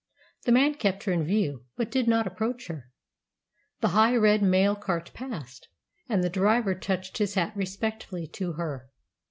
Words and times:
The 0.45 0.51
man 0.51 0.73
kept 0.73 1.03
her 1.03 1.11
in 1.11 1.23
view, 1.23 1.65
but 1.77 1.91
did 1.91 2.07
not 2.07 2.25
approach 2.25 2.69
her. 2.69 2.89
The 3.81 3.89
high, 3.89 4.15
red 4.15 4.41
mail 4.41 4.75
cart 4.75 5.11
passed, 5.13 5.67
and 6.09 6.23
the 6.23 6.27
driver 6.27 6.73
touched 6.73 7.19
his 7.19 7.35
hat 7.35 7.55
respectfully 7.55 8.25
to 8.29 8.53
her. 8.53 8.89